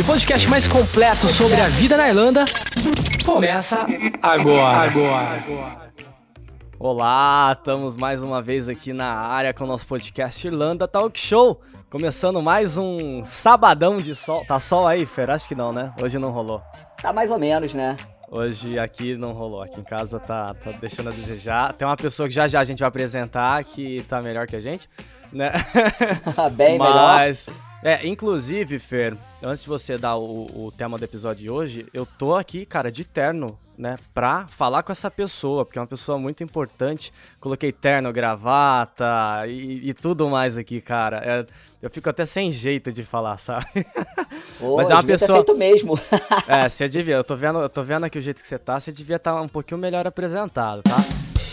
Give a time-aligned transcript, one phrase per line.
[0.00, 2.46] E o podcast mais completo sobre a vida na Irlanda
[3.22, 3.86] começa
[4.22, 4.90] agora.
[4.90, 5.92] agora.
[6.78, 11.60] Olá, estamos mais uma vez aqui na área com o nosso podcast Irlanda Talk Show.
[11.90, 14.42] Começando mais um sabadão de sol.
[14.46, 15.28] Tá sol aí, Fer?
[15.28, 15.92] Acho que não, né?
[16.02, 16.62] Hoje não rolou.
[17.02, 17.94] Tá mais ou menos, né?
[18.30, 19.60] Hoje aqui não rolou.
[19.60, 21.76] Aqui em casa tá, tá deixando a desejar.
[21.76, 24.60] Tem uma pessoa que já já a gente vai apresentar que tá melhor que a
[24.60, 24.88] gente,
[25.30, 25.52] né?
[26.56, 27.69] Bem Mas, melhor.
[27.82, 32.04] É, inclusive, Fer, antes de você dar o, o tema do episódio de hoje, eu
[32.04, 36.18] tô aqui, cara, de terno, né, pra falar com essa pessoa, porque é uma pessoa
[36.18, 37.10] muito importante.
[37.40, 41.22] Coloquei terno, gravata e, e tudo mais aqui, cara.
[41.24, 41.46] É,
[41.82, 43.66] eu fico até sem jeito de falar, sabe?
[44.60, 45.38] Pô, Mas é uma pessoa.
[45.38, 45.98] Ter feito mesmo.
[46.46, 47.14] é, você devia.
[47.14, 49.32] Eu tô vendo, eu tô vendo aqui o jeito que você tá, você devia estar
[49.32, 50.98] tá um pouquinho melhor apresentado, tá?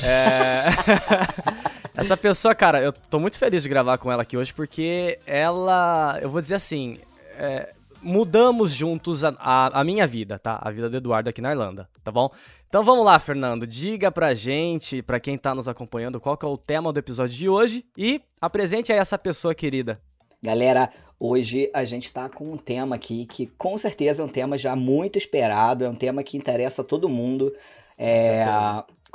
[0.05, 1.66] É.
[1.97, 6.19] Essa pessoa, cara, eu tô muito feliz de gravar com ela aqui hoje porque ela,
[6.21, 6.99] eu vou dizer assim,
[7.39, 7.73] é,
[8.03, 10.59] mudamos juntos a, a, a, minha vida, tá?
[10.61, 12.29] A vida do Eduardo aqui na Irlanda, tá bom?
[12.69, 16.47] Então vamos lá, Fernando, diga pra gente, pra quem tá nos acompanhando, qual que é
[16.47, 19.99] o tema do episódio de hoje e apresente aí essa pessoa querida.
[20.39, 24.55] Galera, hoje a gente tá com um tema aqui que com certeza é um tema
[24.55, 27.51] já muito esperado, é um tema que interessa a todo mundo.
[27.97, 28.45] É,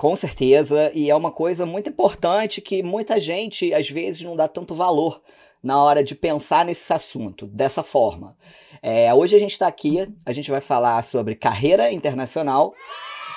[0.02, 4.48] com certeza, e é uma coisa muito importante que muita gente às vezes não dá
[4.48, 5.22] tanto valor
[5.62, 8.36] na hora de pensar nesse assunto dessa forma.
[8.82, 12.74] É, hoje a gente está aqui, a gente vai falar sobre carreira internacional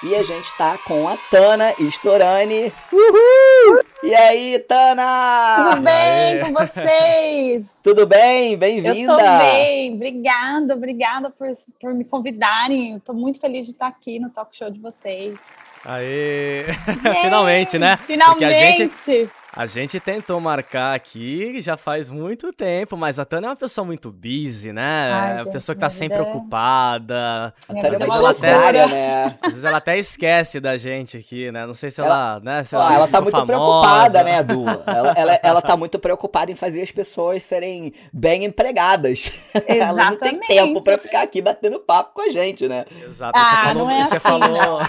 [0.01, 2.73] e a gente está com a Tana Storani.
[2.91, 3.83] Uhul!
[4.01, 5.69] E aí, Tana?
[5.69, 7.77] Tudo bem com vocês?
[7.83, 8.57] Tudo bem?
[8.57, 9.13] Bem-vinda!
[9.13, 11.47] Eu tô bem, obrigada, obrigada por,
[11.79, 12.95] por me convidarem.
[12.95, 15.39] Estou muito feliz de estar aqui no talk show de vocês.
[15.85, 16.65] Aê!
[17.21, 17.97] Finalmente, né?
[17.97, 18.39] Finalmente!
[18.39, 23.47] Porque a gente, a gente tentou marcar aqui já faz muito tempo, mas a Tânia
[23.47, 25.09] é uma pessoa muito busy, né?
[25.11, 27.53] Ai, é uma pessoa que tá sempre ocupada.
[27.69, 29.37] A Tânia é uma até, né?
[29.41, 31.65] Às vezes ela até esquece da gente aqui, né?
[31.65, 32.63] Não sei se ela, ela né?
[32.65, 33.47] Se ela, ela tá muito famosa.
[33.47, 34.65] preocupada, né, Du?
[34.85, 39.39] Ela, ela, ela tá muito preocupada em fazer as pessoas serem bem empregadas.
[39.53, 39.79] Exatamente.
[39.79, 42.83] ela não tem tempo para ficar aqui batendo papo com a gente, né?
[43.05, 43.37] Exato.
[43.37, 44.81] Ah, você falou, é você assim, falou...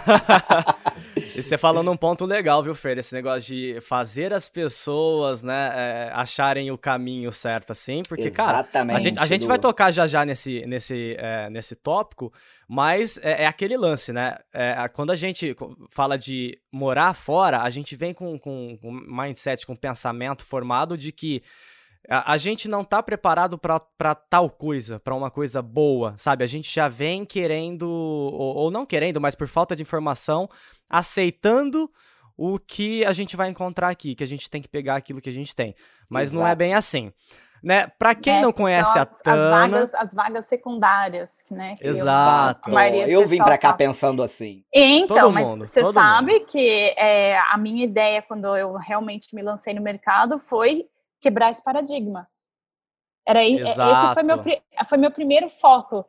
[1.36, 2.98] e você falou num ponto legal, viu, Fer?
[2.98, 8.86] Esse negócio de fazer as pessoas, né, é, acharem o caminho certo, assim, porque, Exatamente,
[8.86, 12.32] cara, a gente, a gente vai tocar já já nesse, nesse, é, nesse tópico,
[12.69, 14.36] mas é, é aquele lance, né?
[14.52, 15.54] É, quando a gente
[15.91, 21.12] fala de morar fora, a gente vem com, com, com mindset, com pensamento formado de
[21.12, 21.42] que
[22.09, 26.44] a, a gente não tá preparado para tal coisa, para uma coisa boa, sabe?
[26.44, 30.49] A gente já vem querendo, ou, ou não querendo, mas por falta de informação,
[30.89, 31.91] aceitando
[32.37, 35.31] o que a gente vai encontrar aqui, que a gente tem que pegar aquilo que
[35.31, 35.75] a gente tem.
[36.09, 36.41] Mas Exato.
[36.41, 37.12] não é bem assim.
[37.62, 37.87] Né?
[37.99, 39.44] Para quem é, não conhece a Tana...
[39.44, 41.75] As vagas, as vagas secundárias, né?
[41.81, 42.71] Exato.
[42.71, 43.75] Eu, eu vim para cá tá...
[43.75, 44.62] pensando assim.
[44.73, 46.47] Então, todo mas você sabe mundo.
[46.47, 50.87] que é, a minha ideia, quando eu realmente me lancei no mercado, foi
[51.26, 52.28] quebrar esse paradigma.
[53.26, 53.81] Era Exato.
[53.81, 54.42] esse foi meu,
[54.88, 56.06] foi meu primeiro foco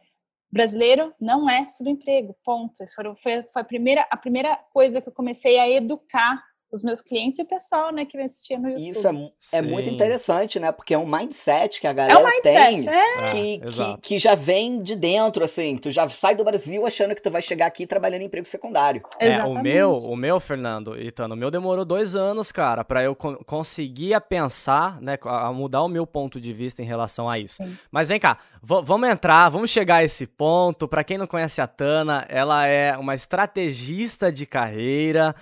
[0.51, 2.77] brasileiro não é subemprego, ponto.
[2.93, 7.01] Foi, foi, foi, a, primeira, a primeira coisa que eu comecei a educar os meus
[7.01, 8.89] clientes e o pessoal, né, que me assistia no YouTube.
[8.89, 12.25] Isso é, é muito interessante, né, porque é um mindset que a galera é um
[12.25, 13.25] mindset, tem, é.
[13.31, 17.15] Que, é, que, que, já vem de dentro, assim, tu já sai do Brasil achando
[17.15, 19.01] que tu vai chegar aqui trabalhando em emprego secundário.
[19.19, 23.15] É, o meu, o meu, Fernando, Itano, o meu demorou dois anos, cara, para eu
[23.15, 27.39] co conseguir a pensar, né, a mudar o meu ponto de vista em relação a
[27.39, 27.63] isso.
[27.63, 27.77] Sim.
[27.89, 31.67] Mas vem cá, vamos entrar, vamos chegar a esse ponto, para quem não conhece a
[31.67, 35.33] Tana, ela é uma estrategista de carreira,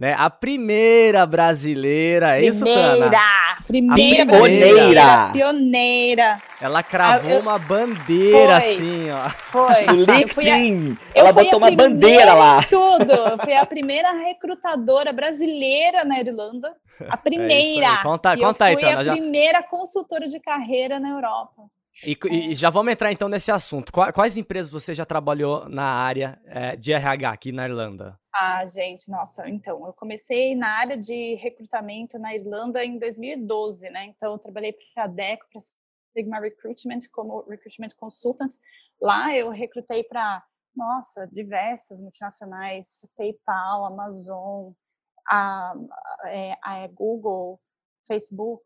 [0.00, 0.16] né?
[0.18, 3.10] A primeira brasileira, é isso, Tana?
[3.66, 4.26] Primeira!
[4.26, 5.30] Primeira!
[5.30, 6.42] Pioneira!
[6.58, 9.28] Ela cravou eu, uma bandeira foi, assim, ó.
[9.28, 9.84] Foi.
[9.84, 10.98] No LinkedIn!
[11.14, 12.62] Ela botou uma bandeira lá.
[12.62, 13.44] Tudo!
[13.44, 16.74] Foi a primeira recrutadora brasileira na Irlanda.
[17.06, 17.86] A é primeira!
[17.86, 19.00] É conta, conta eu fui aí, Tana.
[19.00, 19.12] a já...
[19.12, 21.64] primeira consultora de carreira na Europa.
[22.06, 23.92] E, e, já vamos entrar então nesse assunto.
[23.92, 28.18] Quais empresas você já trabalhou na área é, de RH aqui na Irlanda?
[28.32, 34.04] Ah, gente, nossa, então, eu comecei na área de recrutamento na Irlanda em 2012, né?
[34.04, 35.60] Então, eu trabalhei para a DECO, para
[36.12, 38.54] Sigma Recruitment, como Recruitment Consultant.
[39.00, 40.44] Lá eu recrutei para
[40.74, 44.72] nossa, diversas multinacionais, PayPal, Amazon,
[45.28, 47.60] a, a, a é, Google,
[48.06, 48.64] Facebook,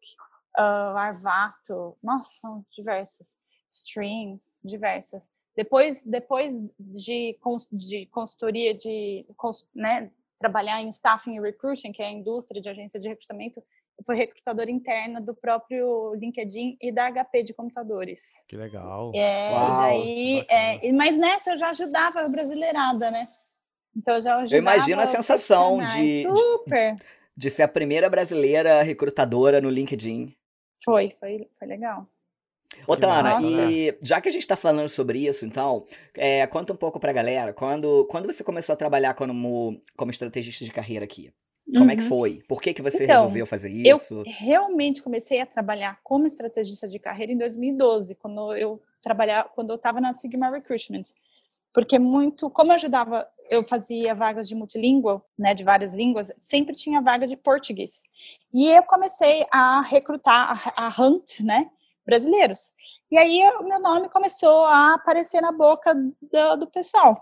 [0.58, 3.36] uh, Arvato, nossa, são diversas,
[3.68, 5.28] Stream, diversas.
[5.56, 7.38] Depois, depois de,
[7.72, 9.26] de consultoria, de
[9.74, 13.62] né, trabalhar em staffing e recruiting, que é a indústria de agência de recrutamento,
[13.96, 18.32] eu fui recrutadora interna do próprio LinkedIn e da HP de computadores.
[18.48, 19.12] Que legal.
[19.14, 23.28] É, Uau, daí, é, mas nessa eu já ajudava a brasileirada, né?
[23.96, 26.26] Então eu já ajudava Eu imagino a sensação de, de,
[27.36, 30.34] de ser a primeira brasileira recrutadora no LinkedIn.
[30.84, 32.06] Foi, foi, foi legal.
[32.86, 35.84] Ô, Tana, e já que a gente tá falando sobre isso, então,
[36.16, 40.64] é, conta um pouco pra galera, quando, quando você começou a trabalhar como, como estrategista
[40.64, 41.32] de carreira aqui?
[41.70, 41.90] Como uhum.
[41.90, 42.08] é que uhum.
[42.08, 42.42] foi?
[42.46, 44.14] Por que, que você então, resolveu fazer isso?
[44.14, 49.70] Eu realmente comecei a trabalhar como estrategista de carreira em 2012, quando eu trabalhava, quando
[49.70, 51.04] eu estava na Sigma Recruitment.
[51.72, 56.74] Porque muito, como eu ajudava, eu fazia vagas de multilingual, né, de várias línguas, sempre
[56.74, 58.02] tinha vaga de português.
[58.52, 61.70] E eu comecei a recrutar, a, a hunt, né,
[62.04, 62.72] brasileiros.
[63.10, 67.16] E aí o meu nome começou a aparecer na boca do, do, pessoal.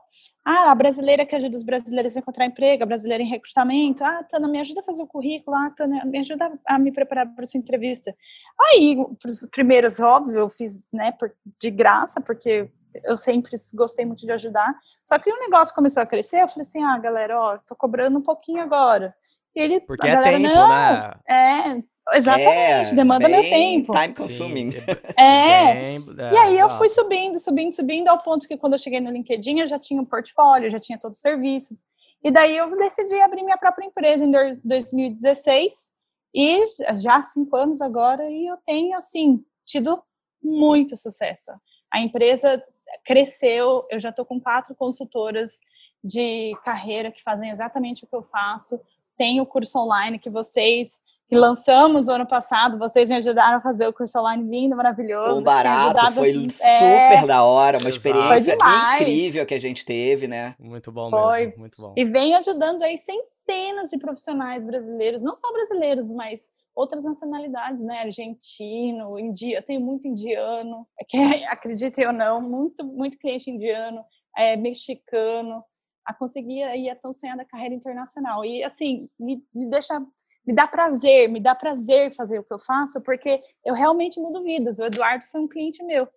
[0.44, 4.02] Ah, a brasileira que ajuda os brasileiros a encontrar emprego, a brasileira em recrutamento.
[4.02, 5.54] Ah, Tana, me ajuda a fazer o currículo.
[5.54, 8.16] Ah, Tana, me ajuda a me preparar para essa entrevista.
[8.58, 11.30] Aí, os primeiros, óbvio, eu fiz né, por,
[11.60, 12.70] de graça, porque
[13.04, 14.74] eu sempre gostei muito de ajudar.
[15.04, 18.18] Só que o negócio começou a crescer, eu falei assim, ah, galera, ó, tô cobrando
[18.18, 19.14] um pouquinho agora.
[19.54, 21.14] E ele, Porque é galera, tempo, não, né?
[21.28, 21.82] É,
[22.14, 23.92] Exatamente, é, demanda meu tempo.
[23.92, 24.70] Time consuming.
[25.16, 25.94] É.
[25.94, 25.98] é.
[26.32, 29.60] e aí eu fui subindo, subindo, subindo, ao ponto que quando eu cheguei no LinkedIn
[29.60, 31.84] eu já tinha um portfólio, já tinha todos os serviços.
[32.24, 35.90] E daí eu decidi abrir minha própria empresa em 2016
[36.34, 36.64] e
[36.96, 40.02] já há cinco anos agora e eu tenho assim tido
[40.42, 41.52] muito sucesso.
[41.92, 42.62] A empresa
[43.04, 45.60] cresceu, eu já estou com quatro consultoras
[46.02, 48.80] de carreira que fazem exatamente o que eu faço.
[49.16, 51.00] Tenho o curso online que vocês
[51.32, 55.40] que lançamos ano passado, vocês me ajudaram a fazer o curso online lindo, maravilhoso.
[55.40, 56.48] O barato, foi é...
[56.50, 58.54] super da hora, uma experiência
[58.96, 60.54] incrível que a gente teve, né?
[60.58, 61.46] Muito bom foi.
[61.46, 61.94] mesmo, muito bom.
[61.96, 68.00] E vem ajudando aí centenas de profissionais brasileiros, não só brasileiros, mas outras nacionalidades, né?
[68.00, 71.16] Argentino, india, tenho muito indiano, que
[71.46, 74.04] acreditem ou não, muito, muito cliente indiano,
[74.36, 75.62] é, mexicano,
[76.04, 78.44] a conseguir aí a tão sonhada carreira internacional.
[78.44, 80.00] E assim, me, me deixa
[80.44, 84.42] me dá prazer, me dá prazer fazer o que eu faço, porque eu realmente mudo
[84.42, 84.78] vidas.
[84.78, 86.08] O Eduardo foi um cliente meu.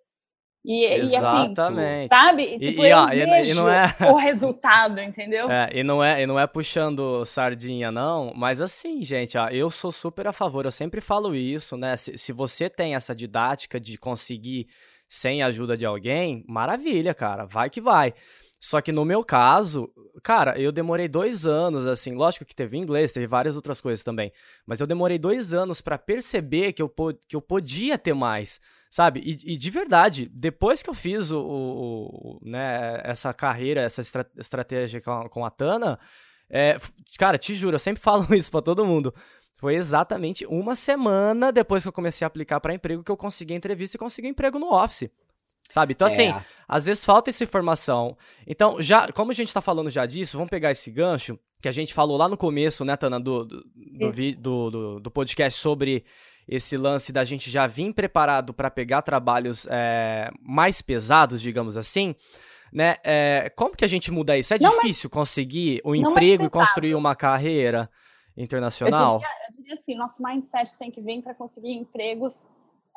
[0.68, 1.80] E, Exatamente.
[1.80, 2.58] E assim, sabe?
[2.58, 3.86] Tipo, e, eu ó, e não é...
[4.10, 5.46] o resultado, entendeu?
[5.56, 9.70] É, e não é, e não é puxando sardinha, não, mas assim, gente, ó, eu
[9.70, 11.96] sou super a favor, eu sempre falo isso, né?
[11.96, 14.66] Se, se você tem essa didática de conseguir
[15.08, 18.12] sem a ajuda de alguém, maravilha, cara, vai que vai.
[18.58, 19.88] Só que no meu caso,
[20.22, 24.32] cara, eu demorei dois anos, assim, lógico que teve inglês, teve várias outras coisas também,
[24.66, 26.92] mas eu demorei dois anos para perceber que eu,
[27.28, 28.60] que eu podia ter mais,
[28.90, 29.20] sabe?
[29.20, 34.26] E, e, de verdade, depois que eu fiz o, o, né, essa carreira, essa estra
[34.36, 35.98] estratégia com, com a Tana,
[36.48, 36.76] é,
[37.18, 39.14] cara, te juro, eu sempre falo isso para todo mundo.
[39.54, 43.54] Foi exatamente uma semana depois que eu comecei a aplicar para emprego que eu consegui
[43.54, 45.10] a entrevista e consegui emprego no Office.
[45.68, 45.94] Sabe?
[45.94, 46.44] Então, assim, é.
[46.68, 48.16] às vezes falta essa informação.
[48.46, 51.72] Então, já, como a gente tá falando já disso, vamos pegar esse gancho que a
[51.72, 53.64] gente falou lá no começo, né, Tana, do, do,
[54.40, 56.04] do, do, do podcast sobre
[56.48, 62.14] esse lance da gente já vir preparado para pegar trabalhos é, mais pesados, digamos assim.
[62.72, 62.96] Né?
[63.04, 64.52] É, como que a gente muda isso?
[64.54, 67.90] É não difícil mais, conseguir um emprego e construir uma carreira
[68.36, 69.14] internacional?
[69.14, 72.46] Eu diria, eu diria assim, nosso mindset tem que vir para conseguir empregos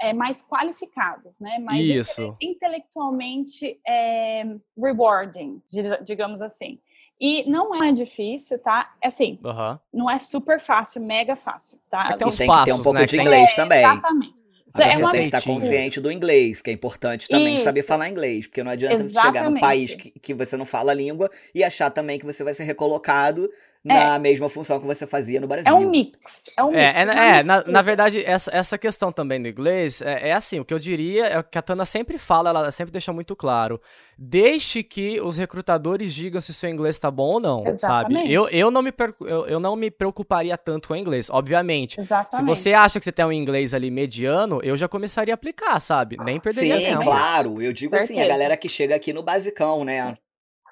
[0.01, 1.60] é, mais qualificados, né?
[1.60, 2.36] Mais Isso.
[2.41, 4.44] intelectualmente é,
[4.77, 5.62] rewarding,
[6.03, 6.79] digamos assim.
[7.19, 8.93] E não é difícil, tá?
[9.01, 9.77] É assim, uhum.
[9.93, 12.11] não é super fácil, mega fácil, tá?
[12.13, 13.05] É tem, tem passos, que ter um pouco né?
[13.05, 13.79] de inglês também.
[13.79, 14.49] Exatamente.
[14.69, 15.11] Você é uma...
[15.11, 17.63] tem que estar consciente do inglês, que é importante também Isso.
[17.63, 20.91] saber falar inglês, porque não adianta você chegar num país que, que você não fala
[20.91, 23.49] a língua e achar também que você vai ser recolocado
[23.83, 24.19] na é.
[24.19, 25.71] mesma função que você fazia no Brasil.
[25.71, 26.45] É um mix.
[26.57, 27.15] É um é, mix.
[27.15, 30.59] É, é, é na, na, verdade, essa, essa questão também do inglês é, é, assim,
[30.59, 33.36] o que eu diria é o que a Tana sempre fala, ela sempre deixa muito
[33.36, 33.79] claro.
[34.17, 38.21] Deixe que os recrutadores digam se seu inglês tá bom ou não, Exatamente.
[38.21, 38.33] sabe?
[38.33, 42.00] Eu, eu, não me, eu, eu não me preocuparia tanto com o inglês, obviamente.
[42.00, 42.36] Exatamente.
[42.36, 45.79] Se você acha que você tem um inglês ali mediano, eu já começaria a aplicar,
[45.79, 46.17] sabe?
[46.17, 47.03] Nem perderia Sim, tempo.
[47.03, 47.62] claro.
[47.62, 48.13] Eu digo Certeza.
[48.13, 50.17] assim, a galera que chega aqui no basicão, né?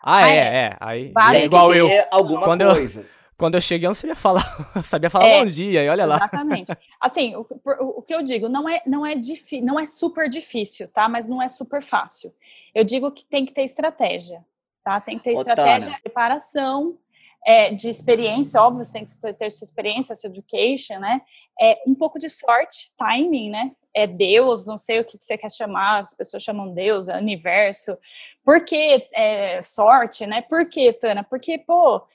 [0.10, 0.40] Ah, é, é.
[0.40, 0.78] é.
[0.80, 1.90] Aí, Tem igual eu.
[2.10, 3.02] alguma quando coisa.
[3.02, 3.06] Eu,
[3.38, 4.42] quando eu cheguei, eu não sabia falar,
[4.84, 6.16] sabia falar é, bom dia, e olha lá.
[6.16, 6.72] Exatamente.
[7.00, 9.14] Assim, o, o, o, que eu digo, não é, não, é
[9.62, 11.10] não é super difícil, tá?
[11.10, 12.34] Mas não é super fácil.
[12.74, 14.44] Eu digo que tem que ter estratégia,
[14.82, 15.00] tá?
[15.02, 16.98] Tem que ter estratégia de preparação,
[17.46, 21.22] é, de experiência, óbvio, você tem que ter sua experiência, sua education, né?
[21.62, 23.72] É, um pouco de sorte, timing, né?
[24.00, 27.98] É Deus, não sei o que você quer chamar, as pessoas chamam Deus, é universo.
[28.44, 30.44] Por que é, sorte, né?
[30.44, 31.24] Por que, Tana?
[31.24, 32.06] Porque, pô,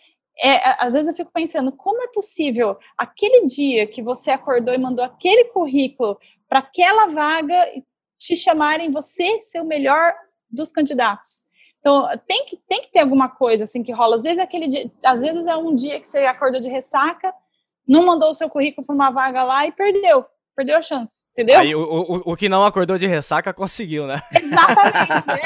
[0.41, 4.79] é, às vezes eu fico pensando, como é possível aquele dia que você acordou e
[4.79, 6.17] mandou aquele currículo
[6.49, 7.67] para aquela vaga
[8.17, 10.15] te chamarem você ser o melhor
[10.49, 11.43] dos candidatos?
[11.81, 14.15] Então, tem que, tem que ter alguma coisa assim que rola.
[14.15, 17.35] Às vezes, é aquele dia, às vezes é um dia que você acordou de ressaca,
[17.89, 20.25] não mandou o seu currículo para uma vaga lá e perdeu.
[20.55, 21.59] Perdeu a chance, entendeu?
[21.59, 24.21] Aí o, o, o que não acordou de ressaca conseguiu, né?
[24.35, 25.41] Exatamente.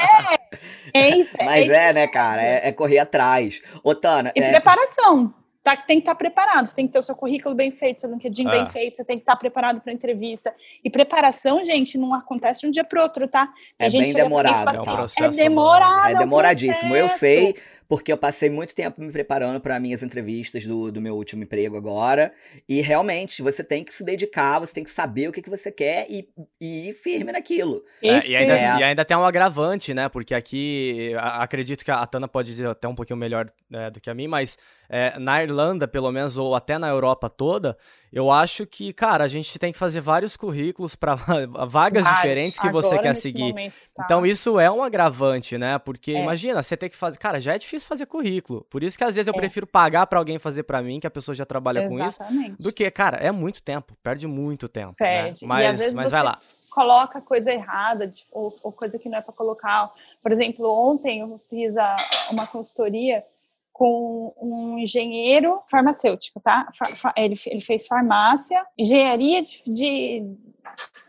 [0.93, 1.37] É, é isso.
[1.39, 2.43] É Mas é, isso é né, cara?
[2.43, 3.63] É, é, correr atrás.
[3.85, 4.33] Otana.
[4.35, 4.51] E é...
[4.51, 5.33] preparação
[5.67, 8.01] tá, tem que estar tá preparado, você tem que ter o seu currículo bem feito,
[8.01, 8.67] seu LinkedIn bem é.
[8.67, 10.55] feito, você tem que estar tá preparado para entrevista.
[10.85, 13.53] E preparação, gente, não acontece de um dia para outro, tá?
[13.77, 14.77] Tem é bem demorado.
[14.77, 16.11] É, um processo, é demorado.
[16.11, 16.95] É demoradíssimo.
[16.95, 17.57] Eu sei,
[17.88, 21.76] porque eu passei muito tempo me preparando para minhas entrevistas do, do meu último emprego
[21.76, 22.33] agora.
[22.69, 25.71] E realmente, você tem que se dedicar, você tem que saber o que, que você
[25.71, 26.28] quer e,
[26.61, 27.85] e ir firme naquilo.
[28.02, 28.78] É, e, ainda, é.
[28.78, 30.09] e ainda tem um agravante, né?
[30.09, 34.11] Porque aqui, acredito que a Tana pode dizer até um pouquinho melhor é, do que
[34.11, 37.76] a mim, mas é, na Irlanda, pelo menos, ou até na Europa toda,
[38.12, 41.16] eu acho que, cara, a gente tem que fazer vários currículos para
[41.69, 43.52] vagas Mas, diferentes que você quer seguir.
[43.95, 44.05] Tá.
[44.05, 45.78] Então isso é um agravante, né?
[45.78, 46.23] Porque é.
[46.23, 48.64] imagina, você tem que fazer, cara, já é difícil fazer currículo.
[48.71, 49.37] Por isso que às vezes eu é.
[49.37, 52.16] prefiro pagar para alguém fazer para mim, que a pessoa já trabalha Exatamente.
[52.18, 55.25] com isso, do que, cara, é muito tempo, perde muito tempo, né?
[55.25, 55.42] perde.
[55.42, 55.49] Né?
[55.49, 56.38] Mas, mas vai lá
[56.76, 59.90] coloca coisa errada ou, ou, coisa que não é para colocar.
[60.23, 61.97] Por exemplo, ontem eu fiz a,
[62.30, 63.25] uma consultoria
[63.73, 66.68] com um engenheiro farmacêutico, tá?
[67.16, 70.37] Ele, ele fez farmácia, engenharia de, de,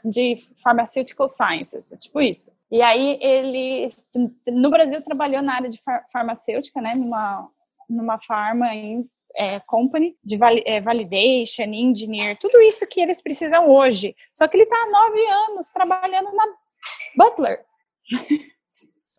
[0.06, 2.52] de pharmaceutical sciences, tipo isso.
[2.72, 3.90] E aí ele,
[4.48, 5.80] no Brasil, trabalhou na área de
[6.12, 6.94] farmacêutica, né?
[6.96, 7.50] Numa,
[7.90, 14.16] numa farma em é, company de é, validation, engineer, tudo isso que eles precisam hoje.
[14.34, 16.46] Só que ele está há nove anos trabalhando na
[17.16, 17.64] Butler.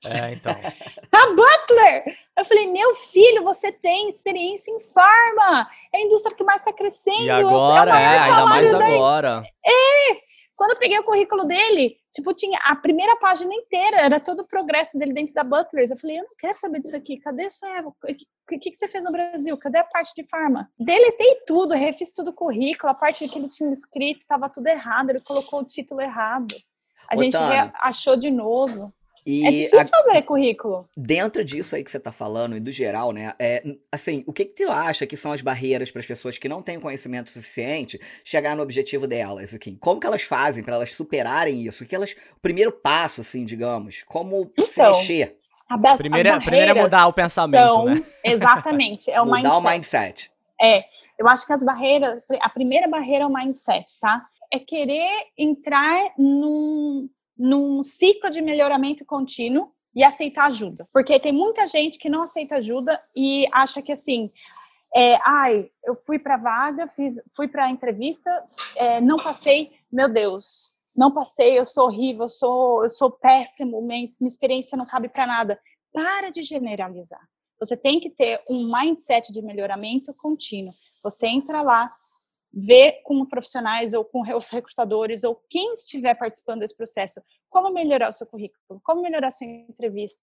[0.05, 0.53] É, então.
[1.13, 2.05] A Butler!
[2.37, 5.69] Eu falei, meu filho, você tem experiência em farma.
[5.93, 7.23] É a indústria que mais está crescendo.
[7.23, 9.43] E agora, é, é ainda mais agora.
[9.67, 10.29] É!
[10.55, 14.47] Quando eu peguei o currículo dele, tipo, tinha a primeira página inteira, era todo o
[14.47, 15.87] progresso dele dentro da Butler.
[15.89, 17.19] Eu falei, eu não quero saber disso aqui.
[17.19, 19.57] Cadê sua O que, que, que você fez no Brasil?
[19.57, 20.71] Cadê a parte de farma?
[20.79, 25.11] Deletei tudo, refiz tudo o currículo, a parte que ele tinha escrito estava tudo errado,
[25.11, 26.55] ele colocou o título errado.
[27.11, 27.37] A gente
[27.75, 28.93] achou de novo.
[29.27, 30.05] E é difícil a...
[30.05, 30.79] fazer currículo.
[30.97, 33.33] Dentro disso aí que você está falando, e do geral, né?
[33.39, 36.49] É, assim, o que, que tu acha que são as barreiras para as pessoas que
[36.49, 39.55] não têm conhecimento suficiente chegar no objetivo delas?
[39.55, 39.77] Aqui?
[39.81, 41.85] Como que elas fazem para elas superarem isso?
[41.85, 42.13] O que elas.
[42.13, 45.39] O primeiro passo, assim, digamos, como então, se mexer?
[45.69, 48.03] A primeira, primeiro é mudar o pensamento, são, né?
[48.25, 49.59] Exatamente, é o mudar mindset.
[49.59, 50.31] o mindset.
[50.61, 50.85] É,
[51.19, 54.25] eu acho que as barreiras, a primeira barreira é o mindset, tá?
[54.51, 57.07] É querer entrar num,
[57.39, 60.89] num ciclo de melhoramento contínuo e aceitar ajuda.
[60.93, 64.31] Porque tem muita gente que não aceita ajuda e acha que assim,
[64.95, 68.31] é, ai, eu fui para vaga, fiz, fui para a entrevista,
[68.77, 73.81] é, não passei, meu Deus, não passei, eu sou horrível, eu sou, eu sou péssimo,
[73.81, 75.61] minha, minha experiência não cabe para nada.
[75.93, 77.21] Para de generalizar.
[77.61, 80.73] Você tem que ter um mindset de melhoramento contínuo.
[81.03, 81.93] Você entra lá,
[82.53, 88.09] ver com profissionais ou com os recrutadores ou quem estiver participando desse processo como melhorar
[88.09, 90.23] o seu currículo, como melhorar a sua entrevista,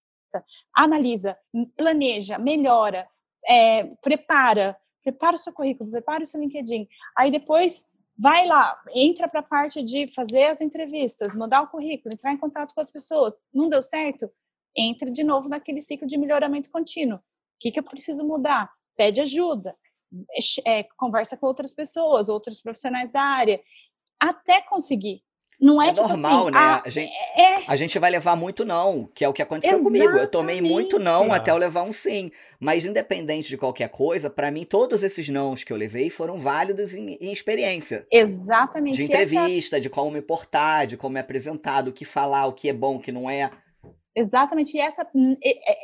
[0.74, 1.36] analisa,
[1.76, 3.08] planeja, melhora,
[3.48, 6.86] é, prepara, prepara o seu currículo, prepara o seu LinkedIn.
[7.16, 7.86] Aí depois
[8.18, 12.38] vai lá, entra para a parte de fazer as entrevistas, mandar o currículo, entrar em
[12.38, 13.40] contato com as pessoas.
[13.52, 14.30] Não deu certo?
[14.76, 17.18] Entre de novo naquele ciclo de melhoramento contínuo.
[17.18, 17.22] O
[17.60, 18.70] que, que eu preciso mudar?
[18.96, 19.76] Pede ajuda
[20.66, 23.60] é, conversa com outras pessoas, outros profissionais da área,
[24.20, 25.22] até conseguir.
[25.58, 26.58] Não é, é tipo normal, assim, né?
[26.58, 27.64] Ah, a, gente, é...
[27.66, 30.04] a gente vai levar muito não, que é o que aconteceu Exatamente.
[30.04, 30.22] comigo.
[30.22, 32.30] Eu tomei muito não até eu levar um sim.
[32.60, 36.94] Mas independente de qualquer coisa, para mim todos esses nãos que eu levei foram válidos
[36.94, 38.06] em, em experiência.
[38.12, 38.96] Exatamente.
[38.96, 39.80] De entrevista, essa...
[39.80, 42.96] de como me portar, de como me apresentar, do que falar, o que é bom,
[42.96, 43.50] o que não é.
[44.14, 44.76] Exatamente.
[44.76, 45.08] E essa,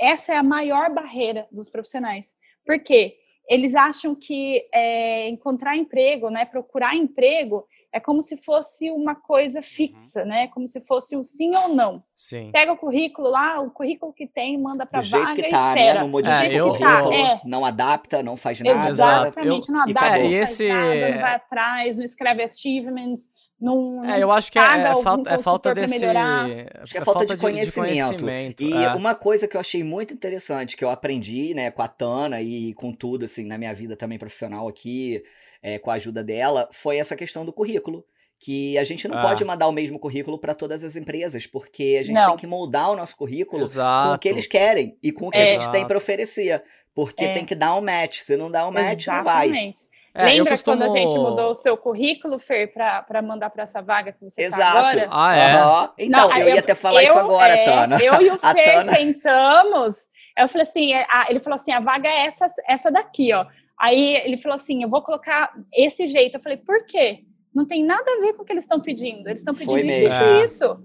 [0.00, 2.35] essa é a maior barreira dos profissionais.
[2.67, 3.17] Por quê?
[3.52, 9.59] Eles acham que é, encontrar emprego, né, procurar emprego, é como se fosse uma coisa
[9.59, 9.62] uhum.
[9.62, 10.49] fixa, né?
[10.49, 12.02] Como se fosse um sim ou não.
[12.16, 12.50] Sim.
[12.50, 15.68] Pega o currículo lá, o currículo que tem, manda para vaga que tá, e né?
[15.68, 15.94] espera.
[15.94, 16.00] Né?
[16.00, 17.40] Não modifica é, eu, o currículo, é.
[17.44, 18.88] não adapta, não faz nada.
[18.88, 20.68] Exatamente, eu, não adapta, e, não esse...
[20.68, 23.30] faz nada, não vai atrás, não escreve achievements,
[23.62, 26.04] não, é, eu acho que é, é, falta, é falta desse.
[26.04, 28.16] Acho que é, é falta, falta de, conhecimento.
[28.16, 28.62] de, conhecimento.
[28.64, 28.92] E é.
[28.95, 32.75] uma coisa que eu achei muito interessante, que eu aprendi, né, com a Tana e
[32.75, 35.23] com tudo, assim, na minha vida também profissional aqui,
[35.62, 38.04] é, com a ajuda dela, foi essa questão do currículo.
[38.45, 39.23] Que a gente não ah.
[39.23, 42.31] pode mandar o mesmo currículo para todas as empresas, porque a gente não.
[42.31, 44.09] tem que moldar o nosso currículo Exato.
[44.09, 46.61] com o que eles querem e com o que a gente tem para oferecer.
[46.92, 48.19] Porque tem que dar um match.
[48.19, 49.09] Se não dá um match, Exatamente.
[49.09, 49.73] não vai.
[50.14, 50.76] É, Lembra costumo...
[50.76, 54.42] quando a gente mudou o seu currículo, Fer, para mandar para essa vaga que você
[54.42, 55.09] está agora?
[55.11, 55.64] Ah, é?
[55.64, 55.88] Uhum.
[55.99, 57.99] Então, Não, eu, eu, ia até falar eu, isso agora, é, Tana.
[57.99, 58.95] Eu e o Fer Tana...
[58.95, 63.33] sentamos, eu falei assim, é, a, ele falou assim, a vaga é essa, essa daqui,
[63.33, 63.47] ó.
[63.78, 66.37] Aí ele falou assim, eu vou colocar esse jeito.
[66.37, 67.25] Eu falei, por quê?
[67.54, 69.28] Não tem nada a ver com o que eles estão pedindo.
[69.28, 70.81] Eles estão pedindo isso, isso,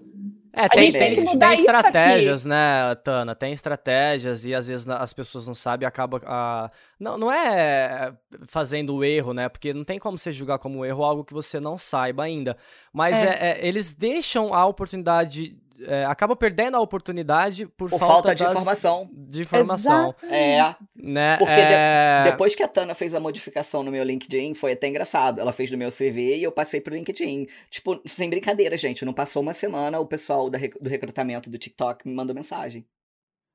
[0.58, 0.66] é.
[0.66, 3.36] É, tem, tem, tem estratégias, né, Tana?
[3.36, 6.18] Tem estratégias e às vezes as pessoas não sabem e acaba.
[6.18, 8.14] Uh, não, não é
[8.48, 9.48] fazendo o erro, né?
[9.48, 12.58] Porque não tem como você julgar como erro algo que você não saiba ainda.
[12.92, 13.28] Mas é.
[13.28, 15.56] É, é eles deixam a oportunidade
[15.86, 19.10] é, acaba perdendo a oportunidade por, por falta, falta, de informação.
[19.12, 20.14] De informação.
[20.24, 20.76] É.
[20.96, 21.38] Né?
[21.38, 22.24] Porque é...
[22.24, 25.40] De, depois que a Tana fez a modificação no meu LinkedIn, foi até engraçado.
[25.40, 27.48] Ela fez no meu CV e eu passei pro LinkedIn.
[27.70, 29.06] Tipo, sem brincadeira, gente.
[29.06, 32.86] Não passou uma semana, o pessoal da, do recrutamento do TikTok me mandou mensagem.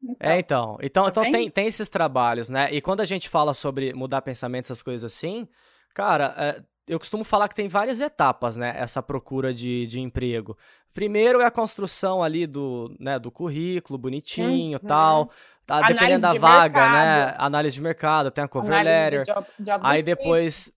[0.02, 0.78] Então, é, então.
[0.82, 2.68] Então, então tem, tem esses trabalhos, né?
[2.72, 5.46] E quando a gente fala sobre mudar pensamentos, essas coisas assim,
[5.94, 8.74] cara, é, eu costumo falar que tem várias etapas, né?
[8.76, 10.56] Essa procura de, de emprego.
[10.92, 14.88] Primeiro é a construção ali do, né, do currículo, bonitinho e uhum.
[14.88, 15.30] tal.
[15.64, 16.92] Tá, dependendo da vaga, né?
[16.92, 17.30] mercado.
[17.30, 17.34] né?
[17.38, 19.34] Análise de mercado, tem a cover Análise letter.
[19.34, 20.72] Job, job aí depois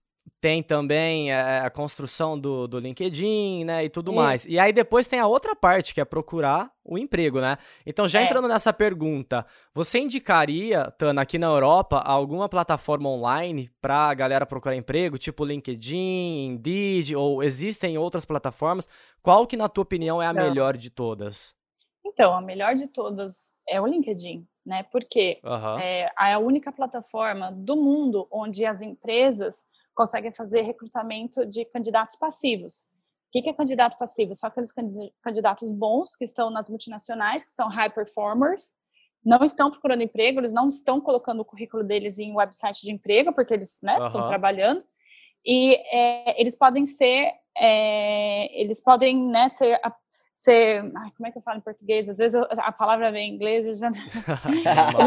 [0.46, 4.46] tem também é, a construção do, do LinkedIn, né, e tudo mais.
[4.46, 7.58] E aí depois tem a outra parte, que é procurar o emprego, né?
[7.84, 8.24] Então, já é.
[8.24, 14.46] entrando nessa pergunta, você indicaria, Tana, aqui na Europa, alguma plataforma online para a galera
[14.46, 18.88] procurar emprego, tipo LinkedIn, Indeed, ou existem outras plataformas?
[19.20, 20.44] Qual que, na tua opinião, é a Não.
[20.44, 21.56] melhor de todas?
[22.04, 24.84] Então, a melhor de todas é o LinkedIn, né?
[24.92, 25.78] Porque uhum.
[25.80, 29.64] é a única plataforma do mundo onde as empresas
[29.96, 32.86] conseguem fazer recrutamento de candidatos passivos.
[33.28, 34.34] O que é candidato passivo?
[34.34, 34.72] São aqueles
[35.22, 38.74] candidatos bons que estão nas multinacionais, que são high performers,
[39.24, 43.34] não estão procurando emprego, eles não estão colocando o currículo deles em website de emprego,
[43.34, 44.06] porque eles né, uhum.
[44.06, 44.84] estão trabalhando.
[45.44, 49.80] E é, eles podem ser, é, eles podem né, ser
[50.36, 50.82] ser.
[50.94, 52.10] Ai, como é que eu falo em português?
[52.10, 53.90] Às vezes eu, a palavra vem em inglês e já.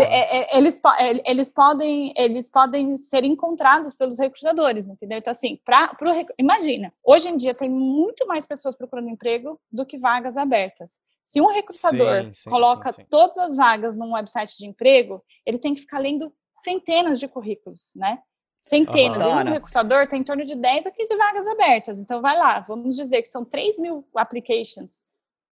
[0.02, 5.20] É, é, eles, é, eles, podem, eles podem ser encontrados pelos recrutadores, entendeu?
[5.20, 9.86] Então, assim, pra, pro, imagina, hoje em dia tem muito mais pessoas procurando emprego do
[9.86, 11.00] que vagas abertas.
[11.22, 15.60] Se um recrutador sim, sim, coloca sim, todas as vagas num website de emprego, ele
[15.60, 18.20] tem que ficar lendo centenas de currículos, né?
[18.60, 19.22] Centenas.
[19.22, 19.42] Uhum.
[19.42, 22.00] E um recrutador tem em torno de 10 a 15 vagas abertas.
[22.00, 25.04] Então, vai lá, vamos dizer que são 3 mil applications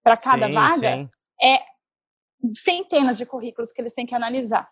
[0.07, 1.09] para cada sim, vaga, sim.
[1.43, 1.59] é
[2.53, 4.69] centenas de currículos que eles têm que analisar.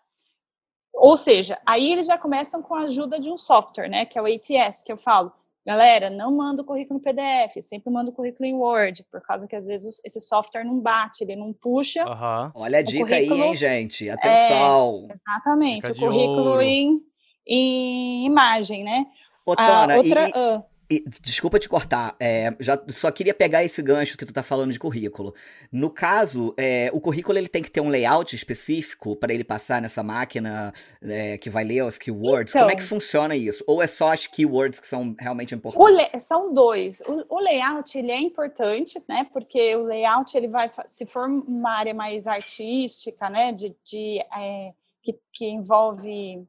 [0.94, 4.22] Ou seja, aí eles já começam com a ajuda de um software, né, que é
[4.22, 5.30] o ATS, que eu falo,
[5.66, 9.46] galera, não manda o currículo em PDF, sempre manda o currículo em Word, por causa
[9.46, 12.02] que às vezes esse software não bate, ele não puxa.
[12.08, 12.52] Uhum.
[12.54, 14.08] Olha a dica aí, hein, gente?
[14.08, 15.06] Atenção!
[15.10, 16.98] É, exatamente, Dica o currículo em,
[17.46, 19.04] em imagem, né?
[19.44, 20.32] Otana, outra, e...
[20.32, 24.42] uh, e, desculpa te cortar, é, já só queria pegar esse gancho que tu tá
[24.42, 25.34] falando de currículo.
[25.72, 29.82] No caso, é, o currículo ele tem que ter um layout específico para ele passar
[29.82, 30.72] nessa máquina
[31.02, 32.52] é, que vai ler os keywords.
[32.52, 33.64] Então, Como é que então funciona isso?
[33.66, 36.22] Ou é só as keywords que são realmente importantes?
[36.22, 37.00] são dois.
[37.00, 39.26] O, o, layout ele é importante, né?
[39.32, 43.52] Porque o layout ele vai, se for uma área mais artística, né?
[43.52, 44.72] De, de é,
[45.02, 46.46] que, que envolve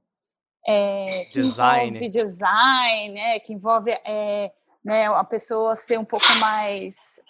[0.67, 1.89] é, que design.
[1.89, 4.51] envolve design, né, que envolve é,
[4.84, 7.21] né, a pessoa ser um pouco mais,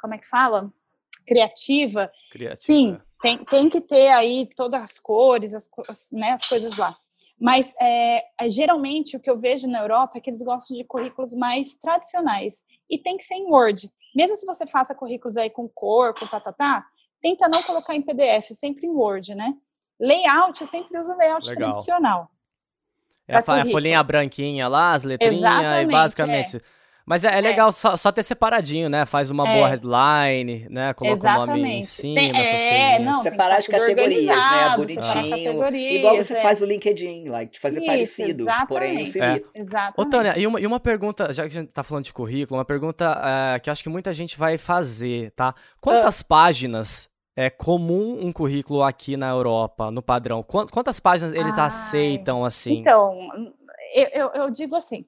[0.00, 0.72] como é que fala?
[1.26, 2.10] Criativa.
[2.30, 2.56] Criativa.
[2.56, 5.68] Sim, tem, tem que ter aí todas as cores, as,
[6.12, 6.96] né, as coisas lá.
[7.40, 10.84] Mas é, é, geralmente o que eu vejo na Europa é que eles gostam de
[10.84, 12.64] currículos mais tradicionais.
[12.90, 13.90] E tem que ser em Word.
[14.14, 16.86] Mesmo se você faça currículos aí com cor, com tá, tá, tá,
[17.20, 19.54] tenta não colocar em PDF, sempre em Word, né?
[20.00, 21.70] Layout, eu sempre uso layout Legal.
[21.70, 22.30] tradicional.
[23.28, 26.56] É a, a, folhinha branquinha lá, as letrinhas, e basicamente.
[26.56, 26.60] É.
[27.08, 27.40] Mas é, é, é.
[27.40, 27.72] legal é.
[27.72, 29.06] Só, só, ter separadinho, né?
[29.06, 29.70] Faz uma boa é.
[29.70, 30.92] headline, né?
[30.92, 31.50] Coloca Exatamente.
[31.50, 33.00] o nome em cima, Tem, essas é, coisinhas.
[33.00, 34.76] Não, separar as categorias, né?
[34.76, 35.74] Bonitinho.
[35.74, 38.68] Igual você faz o LinkedIn, like, fazer Isso, parecido, exatamente.
[38.68, 39.44] porém não seria.
[39.54, 39.94] Exatamente.
[39.96, 42.58] Ô, Tânia, e uma, e uma pergunta, já que a gente tá falando de currículo,
[42.58, 43.18] uma pergunta
[43.62, 45.54] que acho que muita gente vai fazer, tá?
[45.80, 46.26] Quantas uh.
[46.26, 50.42] páginas é comum um currículo aqui na Europa, no padrão?
[50.42, 52.78] Quantas páginas eles Ai, aceitam assim?
[52.78, 53.16] Então,
[53.94, 55.06] eu, eu, digo assim,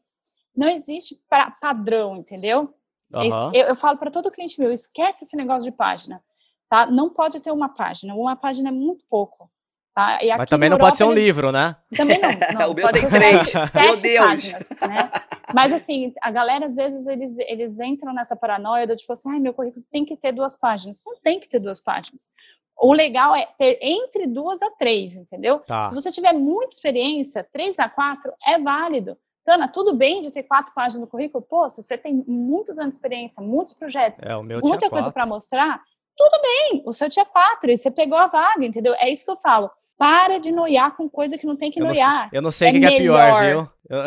[0.57, 2.73] não existe pra, padrão, entendeu?
[3.13, 3.51] Uhum.
[3.53, 6.23] Eu, eu, falo para todo cliente meu, esquece esse negócio de página,
[6.69, 6.87] tá?
[6.87, 9.51] Não pode ter uma página, uma página é muito pouco.
[9.95, 10.19] Tá?
[10.39, 11.25] Mas também não Europa, pode ser um eles...
[11.25, 11.77] livro, né?
[11.97, 12.29] Também não.
[12.61, 13.53] não o meu tem três.
[13.75, 14.19] Meu Deus.
[14.19, 15.11] Páginas, né?
[15.53, 19.41] Mas assim, a galera às vezes eles, eles entram nessa paranoia do tipo assim, ai,
[19.41, 21.03] meu currículo tem que ter duas páginas.
[21.05, 22.31] Não tem que ter duas páginas.
[22.79, 25.59] O legal é ter entre duas a três, entendeu?
[25.61, 25.89] Tá.
[25.89, 29.19] Se você tiver muita experiência, três a quatro é válido.
[29.45, 31.43] Tana, tudo bem de ter quatro páginas no currículo?
[31.43, 35.83] Pô, se você tem muitos anos de experiência, muitos projetos, é, muita coisa para mostrar,
[36.21, 38.95] tudo bem, o seu tinha quatro e você pegou a vaga, entendeu?
[38.99, 39.71] É isso que eu falo.
[39.97, 42.29] Para de noiar com coisa que não tem que noiar.
[42.31, 43.69] Eu não sei o é que, que, é pior, viu?
[43.89, 44.05] Eu, eu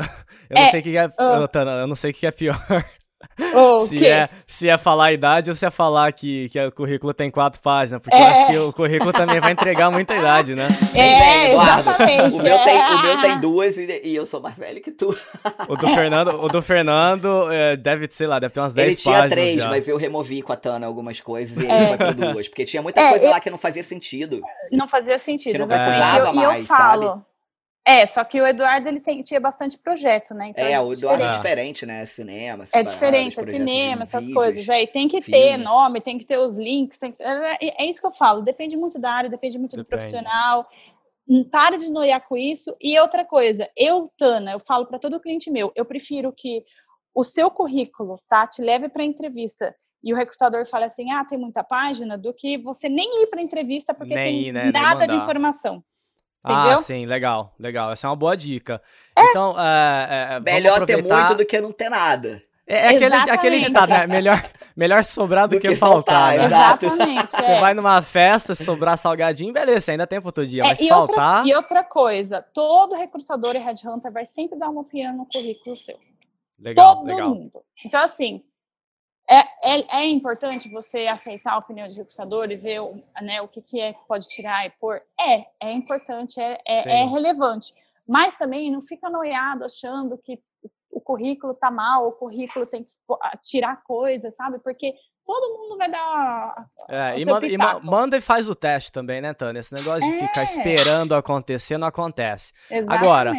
[0.52, 1.06] é, não sei o que, é.
[1.08, 2.56] Uh, Tana, eu não sei o que é pior.
[3.56, 6.72] Oh, se, é, se é falar a idade ou se é falar que, que o
[6.72, 8.22] currículo tem quatro páginas, porque é.
[8.22, 10.68] eu acho que o currículo também vai entregar muita idade, né?
[10.94, 12.40] É, exatamente.
[12.40, 15.16] O meu, tem, o meu tem duas e, e, eu sou mais velho que tu.
[15.68, 19.16] O do Fernando, o do Fernando é, deve, sei lá, deve ter umas 10 páginas.
[19.16, 19.70] Ele tinha três, já.
[19.70, 21.88] mas eu removi com a Tana algumas coisas e ele é.
[21.88, 23.32] foi para duas, porque tinha muita coisa eu...
[23.32, 24.42] lá que não fazia sentido.
[24.72, 27.22] Não fazia sentido, que não precisava eu, mais, eu falo, sabe?
[27.86, 30.48] É, só que o Eduardo ele tem, tinha bastante projeto, né?
[30.48, 32.06] Então, é, é o Eduardo é diferente, né?
[32.06, 34.70] Cinema, É diferente, é cinema, essas vídeos, coisas.
[34.70, 35.40] É, e tem que filme.
[35.40, 36.98] ter nome, tem que ter os links.
[36.98, 38.42] Tem que, é, é, é, isso que eu falo.
[38.42, 39.86] Depende muito da área, depende muito depende.
[39.86, 40.66] do profissional.
[41.28, 42.74] Hum, Pare de noiar com isso.
[42.80, 46.64] E outra coisa, eu, Tana, eu falo para todo cliente meu, eu prefiro que
[47.14, 51.38] o seu currículo, tá, te leve para entrevista e o recrutador fale assim, ah, tem
[51.38, 54.72] muita página, do que você nem ir para entrevista porque nem tem ir, né?
[54.72, 55.84] nada de informação.
[56.44, 56.78] Ah, Entendeu?
[56.78, 57.92] Ah, sim, legal, legal.
[57.92, 58.82] Essa é uma boa dica.
[59.18, 59.24] É.
[59.24, 61.04] Então, é, é, melhor aproveitar...
[61.04, 62.44] ter muito do que não ter nada.
[62.66, 64.08] É, é aquele, aquele ditado, né?
[64.08, 64.42] Melhor,
[64.76, 66.38] melhor sobrar do, do que, que, faltar.
[66.38, 66.46] faltar né?
[66.46, 67.32] Exatamente.
[67.36, 67.60] Você é.
[67.60, 70.88] vai numa festa, se sobrar salgadinho, beleza, ainda tem pro outro dia, é, mas e
[70.88, 71.40] faltar.
[71.40, 75.76] Outra, e outra coisa, todo recrutador e headhunter vai sempre dar uma opinião no currículo
[75.76, 75.98] seu.
[76.60, 77.30] Legal, todo legal.
[77.30, 77.62] mundo.
[77.86, 78.42] Então, assim,
[79.30, 82.82] é, é, é, importante você aceitar a opinião de recrutador e ver
[83.22, 85.02] né, o que, que é que pode tirar e pôr?
[85.20, 87.74] É, é importante, é, é, é relevante.
[88.08, 90.38] Mas também não fica noiado achando que
[90.92, 92.92] o currículo tá mal, o currículo tem que
[93.42, 94.60] tirar coisas, sabe?
[94.60, 94.94] Porque
[95.26, 96.68] todo mundo vai dar.
[96.90, 99.60] É, e, manda, e, manda, e faz o teste também, né, Tânia?
[99.60, 100.44] Esse negócio de ficar é.
[100.44, 102.52] esperando acontecer não acontece.
[102.70, 103.04] Exatamente.
[103.04, 103.34] Agora,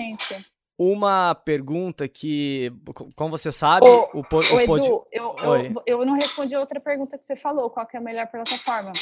[0.78, 2.72] uma pergunta que,
[3.14, 7.16] como você sabe, o, o, o, Edu, eu, eu, eu, não respondi a outra pergunta
[7.16, 8.92] que você falou, qual é a melhor plataforma?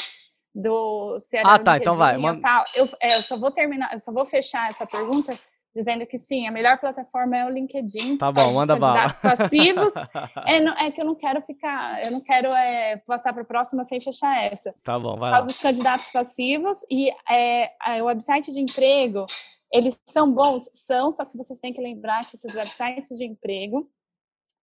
[0.53, 2.15] Do se Ah, tá, então vai.
[2.75, 5.35] Eu, é, eu só vou terminar, eu só vou fechar essa pergunta
[5.75, 8.17] dizendo que sim, a melhor plataforma é o LinkedIn.
[8.17, 9.11] Tá bom, manda bala.
[9.21, 9.93] passivos.
[10.45, 13.45] é, não, é que eu não quero ficar, eu não quero é, passar para a
[13.45, 14.73] próxima sem fechar essa.
[14.83, 15.39] Tá bom, vai lá.
[15.39, 19.25] Os candidatos passivos e é, o website de emprego
[19.73, 20.69] eles são bons?
[20.73, 23.91] São, só que vocês têm que lembrar que esses websites de emprego,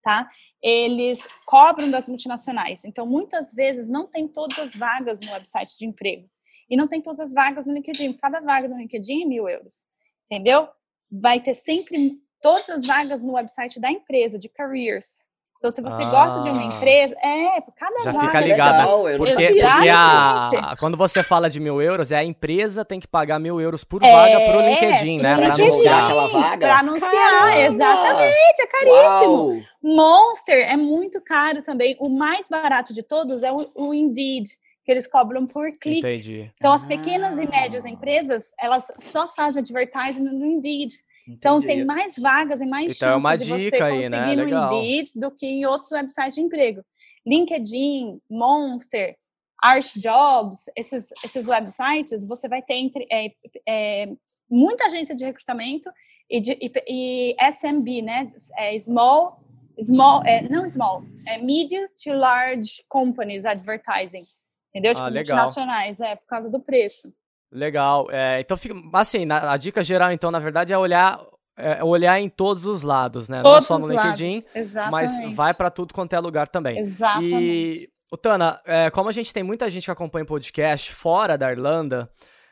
[0.02, 0.30] tá?
[0.62, 2.84] Eles cobram das multinacionais.
[2.84, 6.30] Então, muitas vezes, não tem todas as vagas no website de emprego.
[6.70, 8.12] E não tem todas as vagas no LinkedIn.
[8.14, 9.84] Cada vaga no LinkedIn é mil euros.
[10.30, 10.68] Entendeu?
[11.10, 15.26] Vai ter sempre todas as vagas no website da empresa, de careers.
[15.60, 16.64] Então, se você ah, gosta de uma ah.
[16.64, 18.26] empresa, é, cada já vaga.
[18.28, 19.16] fica ligado, né?
[19.18, 23.38] Porque, porque a, quando você fala de mil euros, é a empresa tem que pagar
[23.38, 25.36] mil euros por é, vaga pro LinkedIn, né?
[25.36, 26.66] Pra anunciar aquela vaga.
[26.66, 27.60] Pra anunciar, Caramba.
[27.60, 29.48] exatamente, é caríssimo.
[29.48, 29.60] Uau.
[29.82, 31.94] Monster é muito caro também.
[32.00, 34.48] O mais barato de todos é o, o Indeed
[34.82, 35.98] que eles cobram por clique.
[35.98, 36.50] Entendi.
[36.56, 37.42] Então, as pequenas ah.
[37.42, 40.94] e médias empresas, elas só fazem advertising no Indeed.
[41.30, 41.74] Então Entendi.
[41.74, 44.36] tem mais vagas e mais então, chances é uma de você conseguir aí, né?
[44.36, 44.72] no Legal.
[44.72, 46.84] Indeed do que em outros websites de emprego.
[47.26, 49.16] LinkedIn, Monster,
[49.62, 53.30] ArchJobs, esses, esses websites, você vai ter entre, é,
[53.68, 54.08] é,
[54.48, 55.90] muita agência de recrutamento
[56.28, 58.28] e, de, e, e SMB, né?
[58.56, 59.44] É small,
[59.80, 64.22] small, é, não small, é medium to large companies advertising,
[64.70, 64.94] entendeu?
[64.94, 67.12] Tipo, ah, multinacionais, é, por causa do preço.
[67.52, 68.06] Legal.
[68.10, 71.20] É, então, fica, assim, na, a dica geral, então, na verdade, é olhar
[71.56, 73.42] é olhar em todos os lados, né?
[73.42, 74.42] Todos Não só no LinkedIn,
[74.90, 76.78] mas vai para tudo quanto é lugar também.
[76.78, 77.84] Exatamente.
[77.84, 82.10] E, Tana, é, como a gente tem muita gente que acompanha podcast fora da Irlanda,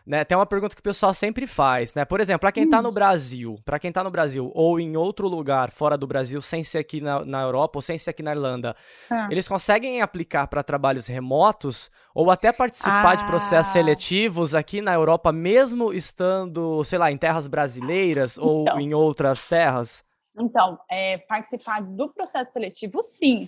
[0.09, 2.03] né, tem uma pergunta que o pessoal sempre faz, né?
[2.03, 5.29] Por exemplo, para quem está no Brasil, para quem tá no Brasil ou em outro
[5.29, 8.31] lugar fora do Brasil, sem ser aqui na, na Europa ou sem ser aqui na
[8.31, 8.75] Irlanda,
[9.11, 9.29] ah.
[9.31, 13.15] eles conseguem aplicar para trabalhos remotos ou até participar ah.
[13.17, 13.73] de processos ah.
[13.75, 19.47] seletivos aqui na Europa, mesmo estando, sei lá, em terras brasileiras ou então, em outras
[19.47, 20.03] terras?
[20.41, 23.41] Então, é, participar do processo seletivo, sim.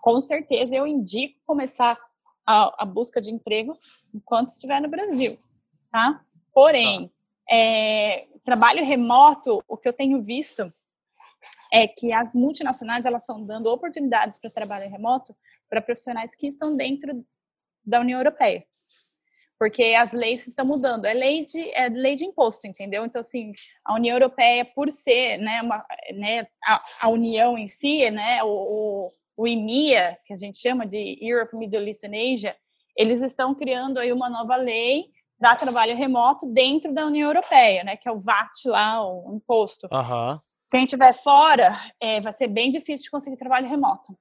[0.00, 1.94] Com certeza eu indico começar
[2.46, 3.72] a, a busca de emprego
[4.14, 5.38] enquanto estiver no Brasil
[5.94, 6.20] tá?
[6.52, 7.14] Porém, tá.
[7.56, 10.72] É, trabalho remoto, o que eu tenho visto
[11.72, 15.36] é que as multinacionais elas estão dando oportunidades para trabalho remoto
[15.70, 17.24] para profissionais que estão dentro
[17.84, 18.64] da União Europeia.
[19.56, 21.04] Porque as leis estão mudando.
[21.04, 23.04] É lei de, é lei de imposto, entendeu?
[23.04, 23.52] Então, assim,
[23.84, 28.48] a União Europeia, por ser né, uma, né, a, a União em si, né, o,
[28.48, 32.56] o, o IMIA, que a gente chama de Europe, Middle East and Asia,
[32.96, 35.13] eles estão criando aí uma nova lei
[35.44, 39.86] para trabalho remoto dentro da União Europeia, né, que é o VAT lá, o imposto.
[39.92, 40.38] Uhum.
[40.70, 44.16] Quem estiver fora, é, vai ser bem difícil de conseguir trabalho remoto.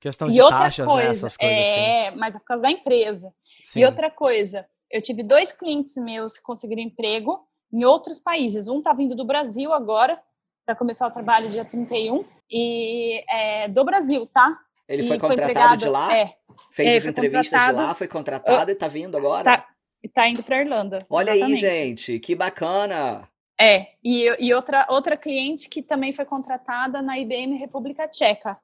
[0.00, 1.80] Questão de taxas, coisa, né, essas coisas assim.
[1.80, 2.18] é, assim.
[2.18, 3.32] mas é por causa da empresa.
[3.64, 3.80] Sim.
[3.80, 8.66] E outra coisa, eu tive dois clientes meus que conseguiram emprego em outros países.
[8.66, 10.18] Um está vindo do Brasil agora,
[10.64, 14.58] para começar o trabalho dia 31, e é, do Brasil, tá?
[14.88, 16.16] Ele foi contratado foi de lá?
[16.16, 16.34] É.
[16.72, 19.44] Fez é, as entrevistas de lá, foi contratado eu, e está vindo agora?
[19.44, 19.68] Tá,
[20.06, 21.04] e tá indo para Irlanda.
[21.10, 21.66] Olha exatamente.
[21.66, 23.28] aí, gente, que bacana!
[23.60, 28.56] É, e, e outra, outra cliente que também foi contratada na IBM República Tcheca.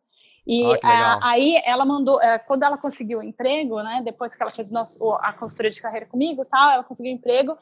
[0.46, 0.78] E oh,
[1.22, 5.12] aí ela mandou, é, quando ela conseguiu o emprego, né, depois que ela fez nosso,
[5.20, 7.56] a consultoria de carreira comigo, tal, ela conseguiu o emprego,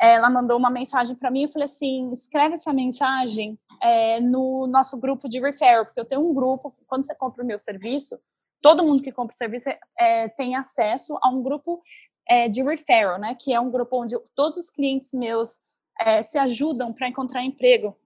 [0.00, 4.98] ela mandou uma mensagem para mim e falei assim, escreve essa mensagem é, no nosso
[4.98, 8.18] grupo de referral, porque eu tenho um grupo, quando você compra o meu serviço,
[8.60, 11.82] todo mundo que compra o serviço é, tem acesso a um grupo
[12.28, 15.60] é, de referral, né, que é um grupo onde todos os clientes meus
[16.00, 17.96] é, se ajudam para encontrar emprego.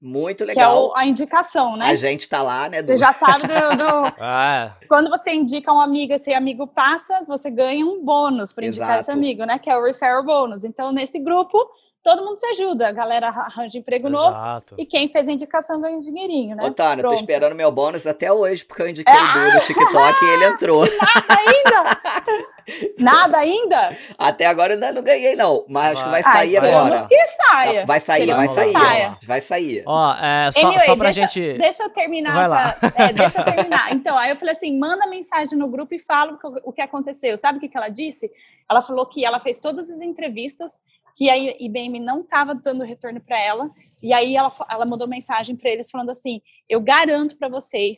[0.00, 0.70] Muito legal.
[0.70, 1.86] Que é o, a indicação, né?
[1.86, 2.82] A gente tá lá, né?
[2.82, 2.92] Du?
[2.92, 3.54] Você já sabe do.
[3.76, 4.14] do...
[4.20, 4.76] ah.
[4.88, 9.10] Quando você indica um amigo, esse amigo passa, você ganha um bônus para indicar esse
[9.10, 9.58] amigo, né?
[9.58, 10.64] Que é o referral bônus.
[10.64, 11.58] Então, nesse grupo,
[12.06, 12.86] todo mundo se ajuda.
[12.86, 14.70] A galera arranja emprego Exato.
[14.70, 14.80] novo.
[14.80, 16.64] E quem fez a indicação ganha um dinheirinho, né?
[16.64, 19.32] Ô, Tânia, tô esperando meu bônus até hoje, porque eu indiquei ah!
[19.32, 20.86] o Du no TikTok e ele entrou.
[20.86, 22.46] Nada ainda!
[22.98, 23.96] Nada ainda?
[24.16, 25.64] Até agora ainda não ganhei, não.
[25.68, 27.06] Mas acho que vai sair Ai, agora.
[27.06, 27.86] que saia.
[27.86, 28.72] Vai sair, vai sair.
[28.72, 29.18] Saia.
[29.26, 29.82] Vai sair.
[29.86, 31.58] Ó, é, só, anyway, só pra deixa, gente.
[31.58, 32.92] Deixa eu terminar essa.
[32.96, 33.92] É, deixa eu terminar.
[33.92, 37.36] Então, aí eu falei assim: manda mensagem no grupo e fala o que aconteceu.
[37.36, 38.30] Sabe o que, que ela disse?
[38.68, 40.82] Ela falou que ela fez todas as entrevistas,
[41.16, 43.70] que a IBM não estava dando retorno para ela.
[44.02, 47.96] E aí ela, ela mandou mensagem para eles falando assim: eu garanto para vocês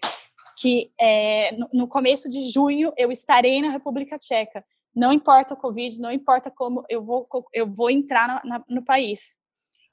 [0.57, 4.65] que é, no, no, começo de junho eu estarei na República Tcheca.
[4.95, 8.85] Não importa o Covid, não importa como eu vou, eu vou entrar na, na, no
[8.85, 9.37] país.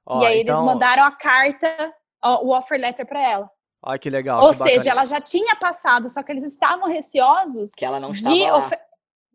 [0.06, 0.56] Oh, e aí então...
[0.56, 3.52] eles mandaram a carta, o offer letter para ela.
[3.84, 4.42] Olha que legal.
[4.42, 8.12] Ou que seja, ela já tinha passado, só que eles estavam receosos que ela não
[8.12, 8.70] estava lá.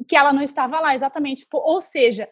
[0.09, 1.43] Que ela não estava lá, exatamente.
[1.43, 2.29] Tipo, ou seja,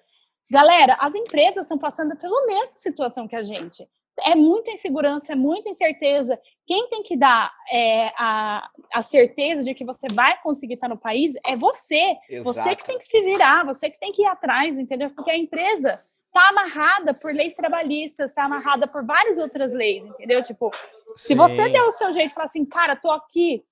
[0.51, 3.89] galera, as empresas estão passando pela mesma situação que a gente
[4.25, 6.39] é muita insegurança, é muita incerteza.
[6.67, 10.99] Quem tem que dar é, a, a certeza de que você vai conseguir estar no
[10.99, 12.17] país é você.
[12.29, 12.45] Exato.
[12.45, 15.11] Você que tem que se virar, você que tem que ir atrás, entendeu?
[15.11, 20.43] Porque a empresa está amarrada por leis trabalhistas, está amarrada por várias outras leis, entendeu?
[20.43, 20.71] Tipo,
[21.17, 21.29] Sim.
[21.29, 23.65] se você der o seu jeito e falar assim, cara, tô aqui,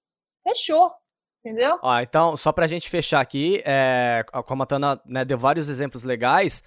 [0.43, 0.91] fechou.
[1.47, 1.79] Entendeu?
[1.81, 6.03] Ó, então, só pra gente fechar aqui, é, como a Tana né, deu vários exemplos
[6.03, 6.61] legais,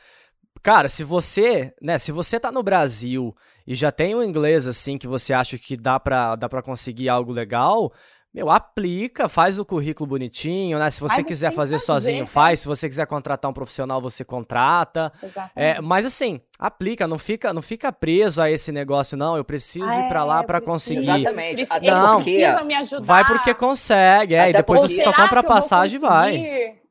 [0.63, 3.35] cara, se você, né, se você tá no Brasil
[3.67, 6.01] e já tem um inglês assim que você acha que dá
[6.39, 7.91] dá para conseguir algo legal,
[8.31, 10.87] meu, aplica, faz o currículo bonitinho, né?
[10.91, 12.59] Se você quiser fazer, fazer sozinho, faz.
[12.59, 15.11] Se você quiser contratar um profissional, você contrata.
[15.55, 19.35] É, mas assim, aplica, não fica, não fica preso a esse negócio, não.
[19.35, 21.09] Eu preciso ah, ir para lá para conseguir.
[21.09, 21.65] Exatamente.
[21.67, 23.03] Até não, porque me ajudar.
[23.03, 24.41] vai porque consegue, é.
[24.41, 26.37] Até e depois você só compra a passagem e vai.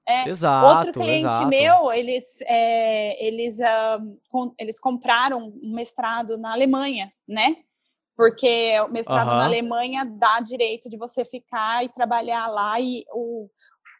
[0.08, 1.46] É, exato, outro cliente exato.
[1.48, 7.56] meu, eles, é, eles, uh, com, eles compraram um mestrado na Alemanha, né?
[8.18, 13.48] Porque o mestrado na Alemanha dá direito de você ficar e trabalhar lá e o,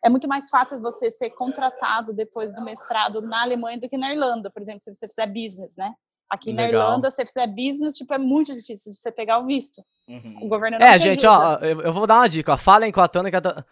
[0.05, 4.13] é muito mais fácil você ser contratado depois do mestrado na Alemanha do que na
[4.13, 5.93] Irlanda, por exemplo, se você fizer business, né?
[6.29, 6.65] Aqui Legal.
[6.65, 9.83] na Irlanda, se você fizer business, tipo, é muito difícil de você pegar o visto.
[10.09, 10.41] Uhum.
[10.43, 11.61] O governo não É, gente, ajuda.
[11.61, 12.57] ó, eu, eu, vou dar uma dica, ó.
[12.57, 13.65] Falem com a Tana que a Tana,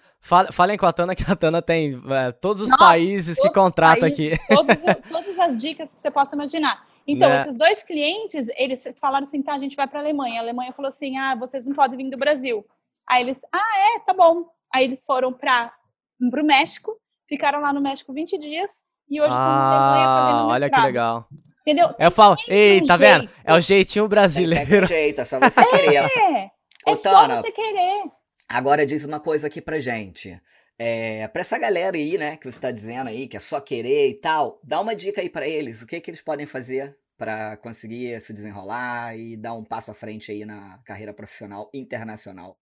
[0.53, 3.55] falem com a Tana que a Tana tem é, todos os Nossa, países todos que
[3.55, 4.39] contrata aqui.
[4.49, 4.77] Todos,
[5.11, 6.87] todas as dicas que você possa imaginar.
[7.07, 7.37] Então, né?
[7.37, 10.41] esses dois clientes, eles falaram assim, tá, a gente vai para a Alemanha.
[10.41, 12.67] A Alemanha falou assim, ah, vocês não podem vir do Brasil.
[13.09, 14.45] Aí eles, ah, é, tá bom.
[14.75, 15.73] Aí eles foram para
[16.21, 20.49] o México, ficaram lá no México 20 dias e hoje estão ah, na Alemanha fazendo
[20.49, 20.51] mestrado.
[20.51, 21.29] Olha que legal.
[21.63, 21.95] Entendeu?
[21.99, 23.29] Eu falo, ei, tá vendo?
[23.45, 24.85] É o jeitinho brasileiro.
[24.85, 25.97] É jeito, é só você querer.
[25.97, 26.51] É,
[26.87, 28.05] é só você querer.
[28.49, 30.41] Agora diz uma coisa aqui pra gente.
[30.79, 34.11] É, pra essa galera aí, né, que você tá dizendo aí, que é só querer
[34.11, 35.83] e tal, dá uma dica aí para eles.
[35.83, 39.95] O que que eles podem fazer para conseguir se desenrolar e dar um passo à
[39.95, 42.59] frente aí na carreira profissional internacional?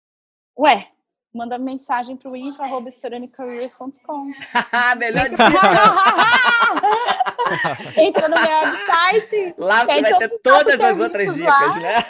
[0.59, 0.89] Ué,
[1.33, 4.27] manda mensagem pro info.estouranicareers.com
[4.99, 5.29] Melhor
[7.97, 9.55] Entra no meu website.
[9.59, 11.81] Lá você vai ter todas as outras dicas, lá.
[11.81, 11.95] né?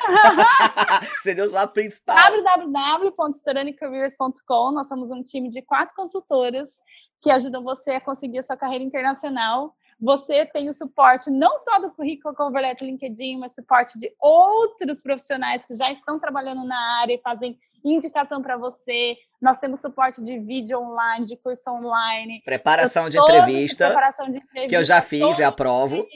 [1.22, 2.16] Seria o lá principal.
[2.16, 4.72] www.storanicareers.com.
[4.72, 6.80] Nós somos um time de quatro consultoras
[7.20, 11.78] que ajudam você a conseguir a sua carreira internacional você tem o suporte não só
[11.78, 17.00] do currículo Cover Letter LinkedIn, mas suporte de outros profissionais que já estão trabalhando na
[17.00, 19.16] área e fazem indicação para você.
[19.40, 22.40] Nós temos suporte de vídeo online, de curso online.
[22.44, 24.68] Preparação de entrevista, preparação de entrevista.
[24.68, 26.06] Que eu já fiz e aprovo.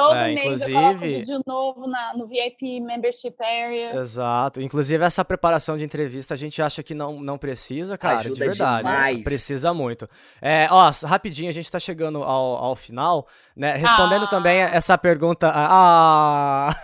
[0.00, 0.72] Todo é, mês inclusive...
[0.72, 3.96] eu coloco vídeo novo na, no VIP Membership Area.
[3.96, 4.60] Exato.
[4.60, 8.20] Inclusive, essa preparação de entrevista a gente acha que não, não precisa, cara.
[8.20, 8.88] Ajuda de verdade.
[8.88, 9.22] Demais.
[9.22, 10.08] Precisa muito.
[10.40, 13.76] É, ó, rapidinho, a gente tá chegando ao, ao final, né?
[13.76, 14.28] Respondendo ah.
[14.28, 15.52] também essa pergunta.
[15.54, 16.74] Ah!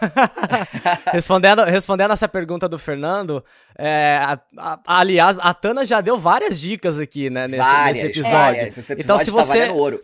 [1.12, 3.42] respondendo, respondendo essa pergunta do Fernando,
[3.79, 8.07] é, a, a, aliás, a Tana já deu várias dicas aqui, né, nesse, várias, nesse
[8.07, 8.37] episódio.
[8.38, 8.79] Várias.
[8.79, 9.70] Esse episódio então, se tá você.
[9.70, 10.00] ouro.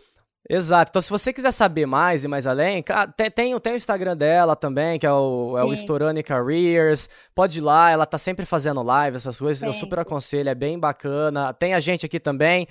[0.49, 0.89] Exato.
[0.89, 2.83] Então, se você quiser saber mais e mais além,
[3.15, 7.09] tem, tem, tem o Instagram dela também, que é o, é o Storani Careers.
[7.33, 9.59] Pode ir lá, ela tá sempre fazendo live, essas coisas.
[9.61, 9.67] Sim.
[9.67, 11.53] Eu super aconselho, é bem bacana.
[11.53, 12.67] Tem a gente aqui também.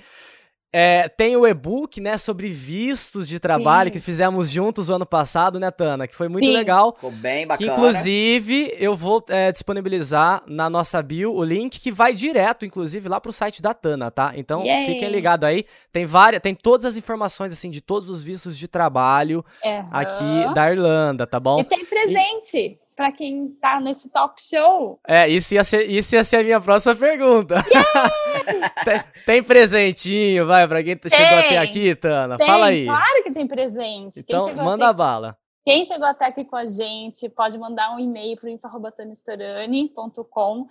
[0.75, 3.93] É, tem o e-book, né, sobre vistos de trabalho Sim.
[3.93, 6.07] que fizemos juntos o ano passado, né, Tana?
[6.07, 6.51] Que foi muito Sim.
[6.51, 6.93] legal.
[6.95, 7.71] Ficou bem bacana.
[7.71, 13.07] Que, inclusive, eu vou é, disponibilizar na nossa bio o link que vai direto, inclusive,
[13.07, 14.33] lá pro site da Tana, tá?
[14.35, 14.87] Então, Yay.
[14.87, 15.63] fiquem ligados aí.
[15.91, 19.87] Tem várias, tem todas as informações, assim, de todos os vistos de trabalho uhum.
[19.91, 21.59] aqui da Irlanda, tá bom?
[21.59, 22.57] E tem presente.
[22.57, 24.99] E para quem tá nesse talk show.
[25.07, 27.55] É, isso ia ser, isso ia ser a minha próxima pergunta.
[28.85, 32.37] tem, tem, presentinho, vai, pra quem tem, chegou até aqui, Tana?
[32.37, 32.85] Tem, Fala aí.
[32.85, 34.19] Claro que tem presente.
[34.19, 34.97] Então, manda até...
[34.97, 35.37] bala.
[35.65, 40.67] Quem chegou até aqui com a gente pode mandar um e-mail para info.tanistorani.com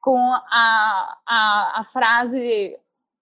[0.00, 2.78] com a, a, a frase.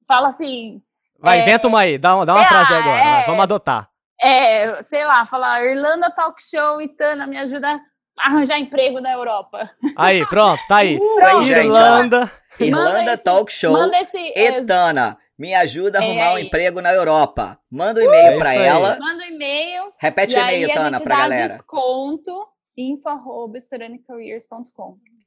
[0.07, 0.83] Fala assim.
[1.19, 3.01] Vai, é, inventa uma aí, dá uma, dá uma frase agora.
[3.01, 3.89] É, vamos adotar.
[4.21, 7.81] É, sei lá, falar Irlanda Talk Show e Tana, me ajuda
[8.19, 9.71] arranjar emprego na Europa.
[9.97, 10.99] Aí, pronto, tá aí.
[11.25, 12.31] Uh, Irlanda.
[12.59, 13.77] Gente, Irlanda esse, Talk Show.
[13.93, 17.59] Esse, Etana, me ajuda a é arrumar é um emprego na Europa.
[17.71, 18.99] Manda um e-mail uh, para ela.
[18.99, 19.93] Manda um e-mail.
[19.99, 21.49] Repete o e-mail, Tana, pra galera.
[21.49, 22.33] desconto
[22.77, 23.59] info arroba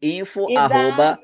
[0.02, 1.20] info arroba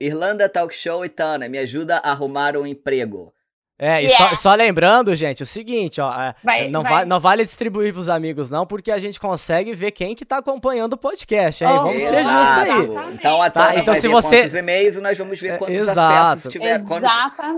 [0.00, 3.33] Irlanda Talk Show e Tana, me ajuda a arrumar um emprego.
[3.76, 4.36] É, e yeah.
[4.36, 6.92] só, só, lembrando, gente, o seguinte, ó, é, vai, não, vai.
[6.92, 10.36] Va não vale distribuir pros amigos, não, porque a gente consegue ver quem que tá
[10.36, 13.14] acompanhando o podcast, aí, oh, vamos ser justos aí.
[13.14, 15.98] Então, a tá, então se você quantos e-mails, nós vamos ver é, quantos Exato.
[15.98, 17.08] acessos tiver, quando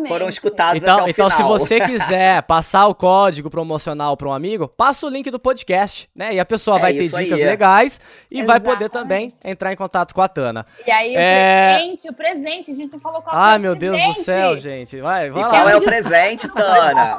[0.09, 1.47] foram escutados então, até o então, final.
[1.47, 5.39] Então, se você quiser passar o código promocional para um amigo, passa o link do
[5.39, 8.01] podcast, né, e a pessoa é vai ter dicas aí, legais
[8.31, 8.47] e Exatamente.
[8.47, 10.65] vai poder também entrar em contato com a Tana.
[10.87, 11.75] E aí, o é...
[11.77, 15.29] presente, o presente, a gente não falou qual Ai, meu Deus do céu, gente, vai,
[15.29, 15.51] vai e lá.
[15.51, 16.06] qual é o presente?
[16.09, 17.19] Presente, Tana.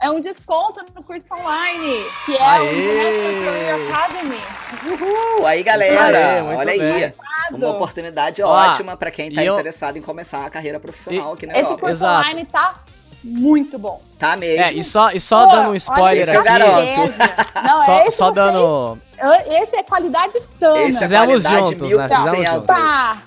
[0.00, 2.60] É um desconto no curso online, que é Aê.
[2.60, 4.40] o International Academy.
[4.86, 5.46] Uhul!
[5.46, 7.04] Aí, galera, aí, olha bem.
[7.04, 7.12] aí.
[7.52, 11.34] Uma oportunidade ótima para quem está interessado em começar a carreira profissional e...
[11.34, 11.80] aqui na Esse Europa.
[11.80, 12.28] curso Exato.
[12.28, 12.74] online tá
[13.22, 14.02] muito bom.
[14.18, 14.64] Tá mesmo.
[14.64, 16.48] É, e só, e só Pô, dando um spoiler aqui.
[17.62, 18.98] Não, só, é só dando.
[19.48, 20.82] Esse é qualidade tana.
[20.82, 22.08] Esse é Fizemos juntos, né?
[22.08, 22.66] Fizemos juntos.
[22.66, 23.22] Tá.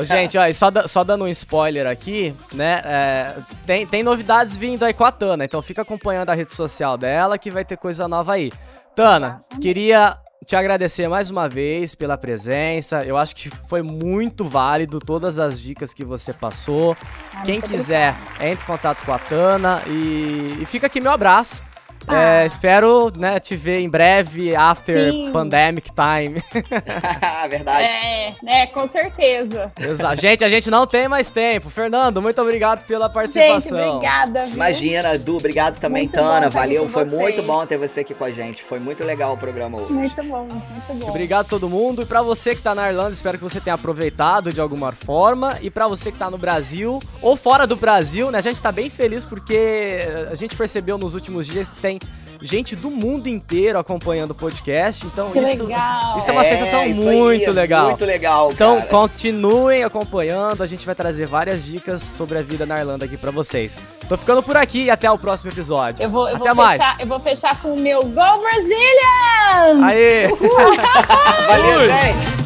[0.00, 2.82] Ô, gente, ó, só, só dando um spoiler aqui, né?
[2.84, 3.34] É,
[3.66, 7.36] tem, tem novidades vindo aí com a Tana, então fica acompanhando a rede social dela
[7.36, 8.52] que vai ter coisa nova aí.
[8.94, 13.00] Tana, queria te agradecer mais uma vez pela presença.
[13.04, 16.96] Eu acho que foi muito válido todas as dicas que você passou.
[17.34, 21.65] Ah, Quem quiser, entre em contato com a Tana e, e fica aqui meu abraço.
[22.08, 22.42] É, ah.
[22.42, 25.30] É, espero né, te ver em breve, after Sim.
[25.32, 26.42] pandemic time.
[27.48, 27.84] Verdade.
[27.84, 29.72] É, né, com certeza.
[29.78, 30.20] Exato.
[30.20, 31.70] Gente, a gente não tem mais tempo.
[31.70, 33.78] Fernando, muito obrigado pela participação.
[33.78, 34.44] Gente, obrigada.
[34.44, 34.54] Viu?
[34.54, 36.50] Imagina, Du, obrigado também, muito Tana.
[36.50, 37.20] Valeu, foi vocês.
[37.20, 38.62] muito bom ter você aqui com a gente.
[38.62, 39.92] Foi muito legal o programa hoje.
[39.92, 41.08] Muito bom, muito bom.
[41.08, 42.02] Obrigado a todo mundo.
[42.02, 45.56] E pra você que tá na Irlanda, espero que você tenha aproveitado de alguma forma.
[45.60, 48.70] E pra você que tá no Brasil ou fora do Brasil, né, a gente tá
[48.70, 51.95] bem feliz porque a gente percebeu nos últimos dias que tem
[52.42, 55.06] gente do mundo inteiro acompanhando o podcast.
[55.06, 56.18] Então, que isso, legal.
[56.18, 57.88] isso é uma é, sensação muito aí, legal.
[57.88, 58.52] Muito legal.
[58.52, 58.88] Então, cara.
[58.88, 60.62] continuem acompanhando.
[60.62, 63.78] A gente vai trazer várias dicas sobre a vida na Irlanda aqui para vocês.
[64.08, 66.02] Tô ficando por aqui e até o próximo episódio.
[66.02, 66.78] Eu vou, eu até vou mais.
[66.78, 69.84] Fechar, eu vou fechar com o meu Go Brazilian!
[69.84, 70.28] Aê!
[71.48, 72.45] Valeu, gente!